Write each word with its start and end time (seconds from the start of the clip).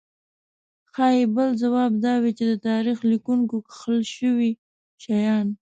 ښايي 0.93 1.23
بل 1.35 1.49
ځواب 1.61 1.91
دا 2.05 2.13
وي 2.21 2.31
چې 2.37 2.45
د 2.51 2.53
تاریخ 2.69 2.97
لیکونکو 3.11 3.55
کښل 3.69 3.99
شوي 4.15 4.51
شیان. 5.03 5.47